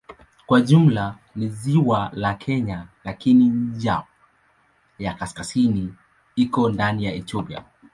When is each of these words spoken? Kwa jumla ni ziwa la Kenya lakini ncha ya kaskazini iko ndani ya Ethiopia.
Kwa 0.45 0.61
jumla 0.61 1.17
ni 1.35 1.49
ziwa 1.49 2.11
la 2.13 2.33
Kenya 2.33 2.87
lakini 3.03 3.49
ncha 3.49 4.03
ya 4.99 5.13
kaskazini 5.13 5.93
iko 6.35 6.69
ndani 6.69 7.05
ya 7.05 7.13
Ethiopia. 7.13 7.63